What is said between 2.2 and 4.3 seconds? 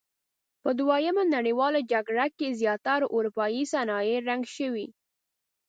کې زیاتره اورپایي صنایع